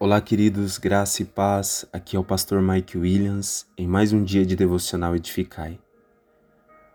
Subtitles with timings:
[0.00, 1.84] Olá, queridos, graça e paz.
[1.92, 5.76] Aqui é o pastor Mike Williams em mais um dia de devocional Edificai.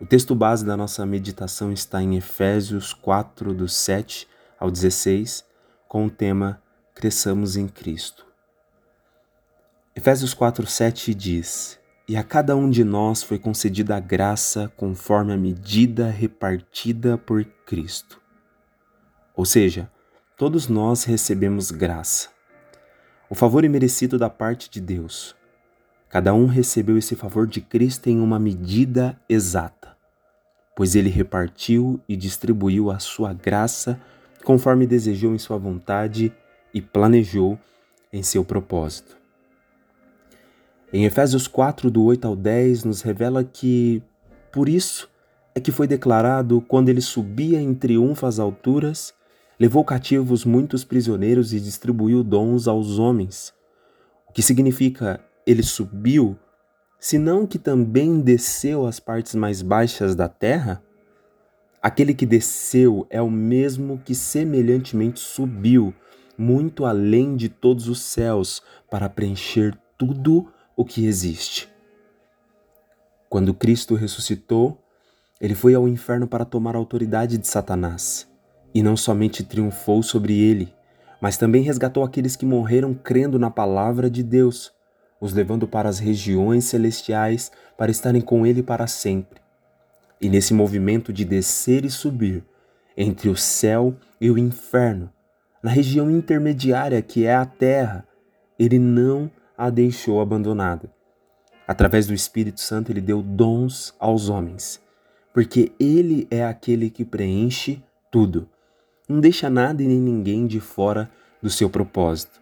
[0.00, 4.26] O texto base da nossa meditação está em Efésios 4, do 7
[4.58, 5.44] ao 16,
[5.86, 6.62] com o tema
[6.94, 8.24] Cresçamos em Cristo.
[9.94, 11.78] Efésios 4, 7 diz:
[12.08, 17.44] E a cada um de nós foi concedida a graça conforme a medida repartida por
[17.66, 18.18] Cristo.
[19.34, 19.90] Ou seja,
[20.34, 22.34] todos nós recebemos graça
[23.28, 25.34] o favor imerecido da parte de Deus.
[26.08, 29.96] Cada um recebeu esse favor de Cristo em uma medida exata,
[30.74, 34.00] pois ele repartiu e distribuiu a sua graça
[34.44, 36.32] conforme desejou em sua vontade
[36.72, 37.58] e planejou
[38.12, 39.16] em seu propósito.
[40.92, 44.00] Em Efésios 4, do 8 ao 10, nos revela que,
[44.52, 45.10] por isso,
[45.52, 49.12] é que foi declarado quando ele subia em triunfo às alturas
[49.58, 53.54] levou cativos muitos prisioneiros e distribuiu dons aos homens.
[54.28, 56.36] O que significa ele subiu,
[56.98, 60.82] senão que também desceu às partes mais baixas da terra?
[61.82, 65.94] Aquele que desceu é o mesmo que semelhantemente subiu
[66.36, 71.68] muito além de todos os céus para preencher tudo o que existe.
[73.28, 74.78] Quando Cristo ressuscitou,
[75.40, 78.28] ele foi ao inferno para tomar a autoridade de Satanás.
[78.76, 80.70] E não somente triunfou sobre ele,
[81.18, 84.70] mas também resgatou aqueles que morreram crendo na palavra de Deus,
[85.18, 89.40] os levando para as regiões celestiais para estarem com ele para sempre.
[90.20, 92.44] E nesse movimento de descer e subir,
[92.94, 95.10] entre o céu e o inferno,
[95.62, 98.06] na região intermediária que é a terra,
[98.58, 100.92] ele não a deixou abandonada.
[101.66, 104.82] Através do Espírito Santo, ele deu dons aos homens,
[105.32, 108.46] porque ele é aquele que preenche tudo
[109.08, 111.08] não deixa nada e nem ninguém de fora
[111.40, 112.40] do seu propósito.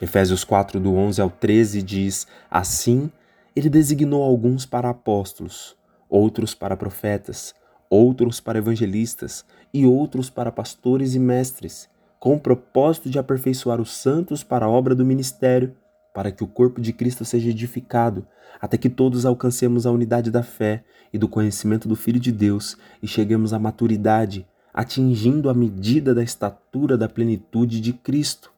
[0.00, 3.10] Efésios 4, do 11 ao 13 diz: Assim,
[3.56, 5.74] ele designou alguns para apóstolos,
[6.08, 7.54] outros para profetas,
[7.88, 11.88] outros para evangelistas e outros para pastores e mestres,
[12.20, 15.74] com o propósito de aperfeiçoar os santos para a obra do ministério,
[16.12, 18.26] para que o corpo de Cristo seja edificado,
[18.60, 22.76] até que todos alcancemos a unidade da fé e do conhecimento do Filho de Deus
[23.02, 24.46] e cheguemos à maturidade
[24.78, 28.52] atingindo a medida da estatura da plenitude de Cristo.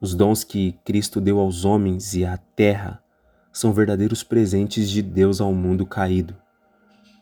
[0.00, 3.00] Os dons que Cristo deu aos homens e à terra
[3.52, 6.34] são verdadeiros presentes de Deus ao mundo caído,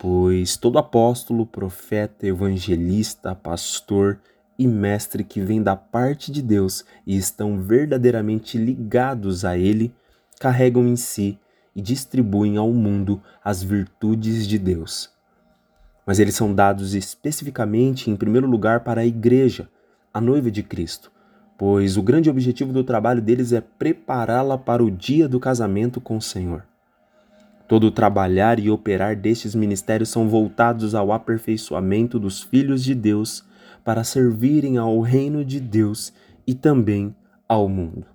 [0.00, 4.18] pois todo apóstolo, profeta, evangelista, pastor
[4.58, 9.94] e mestre que vem da parte de Deus e estão verdadeiramente ligados a Ele,
[10.40, 11.38] carregam em si
[11.76, 15.12] e distribuem ao mundo as virtudes de Deus
[16.06, 19.68] mas eles são dados especificamente, em primeiro lugar, para a igreja,
[20.12, 21.10] a noiva de Cristo,
[21.56, 26.16] pois o grande objetivo do trabalho deles é prepará-la para o dia do casamento com
[26.16, 26.64] o Senhor.
[27.68, 33.44] Todo o trabalhar e operar destes ministérios são voltados ao aperfeiçoamento dos filhos de Deus
[33.84, 36.12] para servirem ao reino de Deus
[36.46, 37.14] e também
[37.48, 38.06] ao mundo.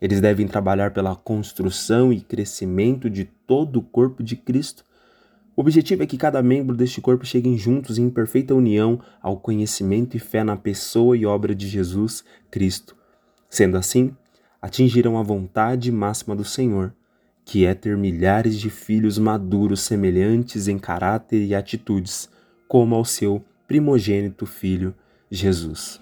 [0.00, 4.84] Eles devem trabalhar pela construção e crescimento de todo o corpo de Cristo
[5.54, 10.16] o objetivo é que cada membro deste corpo cheguem juntos em perfeita união ao conhecimento
[10.16, 12.96] e fé na pessoa e obra de Jesus Cristo.
[13.50, 14.16] Sendo assim,
[14.62, 16.94] atingirão a vontade máxima do Senhor,
[17.44, 22.30] que é ter milhares de filhos maduros semelhantes em caráter e atitudes,
[22.66, 24.94] como ao seu primogênito filho
[25.30, 26.00] Jesus.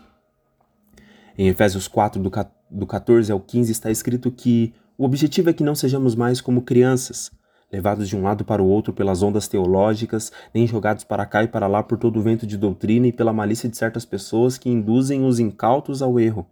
[1.37, 2.23] Em Efésios 4,
[2.71, 6.63] do 14 ao 15, está escrito que o objetivo é que não sejamos mais como
[6.63, 7.33] crianças
[7.73, 11.49] levados de um lado para o outro pelas ondas teológicas, nem jogados para cá e
[11.49, 14.69] para lá por todo o vento de doutrina e pela malícia de certas pessoas que
[14.69, 16.47] induzem os incautos ao erro.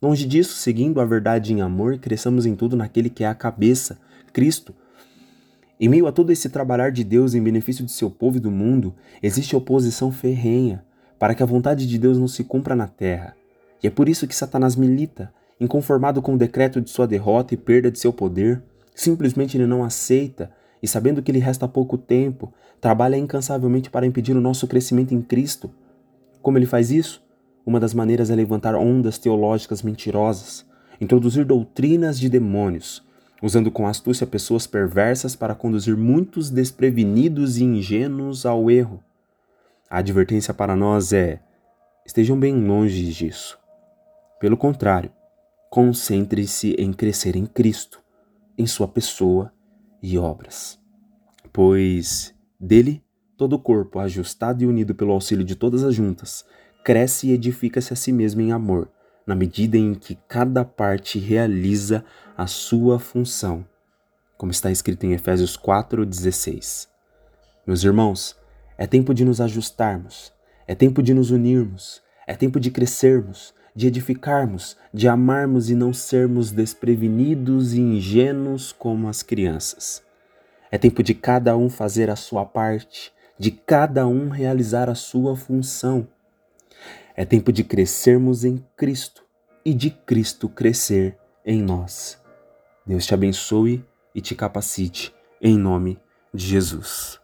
[0.00, 3.98] Longe disso, seguindo a verdade em amor, cresçamos em tudo naquele que é a cabeça,
[4.32, 4.72] Cristo.
[5.80, 8.50] Em meio a todo esse trabalhar de Deus em benefício de seu povo e do
[8.50, 10.84] mundo, existe oposição ferrenha
[11.18, 13.34] para que a vontade de Deus não se cumpra na terra.
[13.82, 17.56] E é por isso que Satanás milita, inconformado com o decreto de sua derrota e
[17.56, 18.62] perda de seu poder,
[18.98, 20.50] Simplesmente ele não aceita
[20.82, 25.22] e, sabendo que lhe resta pouco tempo, trabalha incansavelmente para impedir o nosso crescimento em
[25.22, 25.70] Cristo.
[26.42, 27.24] Como ele faz isso?
[27.64, 30.66] Uma das maneiras é levantar ondas teológicas mentirosas,
[31.00, 33.00] introduzir doutrinas de demônios,
[33.40, 39.00] usando com astúcia pessoas perversas para conduzir muitos desprevenidos e ingênuos ao erro.
[39.88, 41.38] A advertência para nós é:
[42.04, 43.60] estejam bem longe disso.
[44.40, 45.12] Pelo contrário,
[45.70, 48.07] concentre-se em crescer em Cristo
[48.58, 49.52] em sua pessoa
[50.02, 50.78] e obras.
[51.52, 53.02] Pois dele
[53.36, 56.44] todo o corpo, ajustado e unido pelo auxílio de todas as juntas,
[56.84, 58.90] cresce e edifica-se a si mesmo em amor,
[59.24, 62.04] na medida em que cada parte realiza
[62.36, 63.64] a sua função,
[64.36, 66.88] como está escrito em Efésios 4:16.
[67.64, 68.36] Meus irmãos,
[68.76, 70.32] é tempo de nos ajustarmos,
[70.66, 75.92] é tempo de nos unirmos, é tempo de crescermos, de edificarmos, de amarmos e não
[75.92, 80.02] sermos desprevenidos e ingênuos como as crianças.
[80.68, 85.36] É tempo de cada um fazer a sua parte, de cada um realizar a sua
[85.36, 86.08] função.
[87.14, 89.22] É tempo de crescermos em Cristo
[89.64, 91.16] e de Cristo crescer
[91.46, 92.20] em nós.
[92.84, 96.00] Deus te abençoe e te capacite, em nome
[96.34, 97.20] de Jesus.